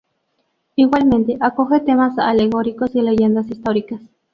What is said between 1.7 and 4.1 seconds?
temas alegóricos y leyendas históricas.